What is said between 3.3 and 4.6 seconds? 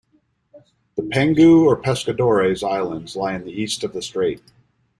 in the east of the strait.